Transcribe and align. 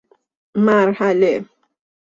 مرحله 0.57 1.45